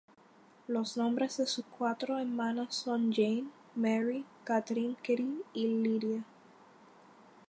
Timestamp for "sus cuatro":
1.45-2.17